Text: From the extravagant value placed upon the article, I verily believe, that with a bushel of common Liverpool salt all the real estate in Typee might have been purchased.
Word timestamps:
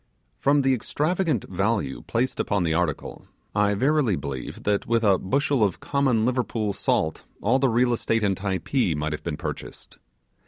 From 0.39 0.63
the 0.63 0.73
extravagant 0.73 1.43
value 1.47 2.01
placed 2.01 2.39
upon 2.39 2.63
the 2.63 2.73
article, 2.73 3.27
I 3.53 3.75
verily 3.75 4.15
believe, 4.15 4.63
that 4.63 4.87
with 4.87 5.03
a 5.03 5.19
bushel 5.19 5.63
of 5.63 5.79
common 5.79 6.25
Liverpool 6.25 6.73
salt 6.73 7.23
all 7.39 7.59
the 7.59 7.69
real 7.69 7.93
estate 7.93 8.23
in 8.23 8.33
Typee 8.33 8.95
might 8.95 9.11
have 9.11 9.21
been 9.23 9.37
purchased. 9.37 9.99